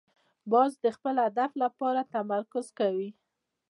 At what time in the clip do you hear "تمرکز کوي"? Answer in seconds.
2.15-3.09